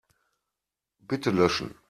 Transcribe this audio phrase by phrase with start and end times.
[1.01, 1.75] Bitte löschen.